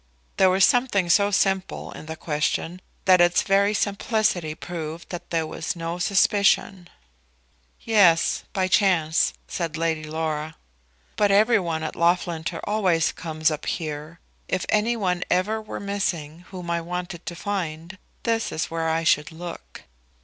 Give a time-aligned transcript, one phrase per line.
[0.37, 5.45] There was something so simple in the question that its very simplicity proved that there
[5.45, 6.89] was no suspicion.
[7.81, 10.55] "Yes; by chance," said Lady Laura.
[11.17, 14.19] "But every one at Loughlinter always comes up here.
[14.47, 19.03] If any one ever were missing whom I wanted to find, this is where I
[19.03, 19.83] should look."